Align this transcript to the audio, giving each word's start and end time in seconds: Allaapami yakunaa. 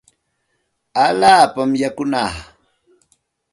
Allaapami 1.03 1.77
yakunaa. 1.83 2.31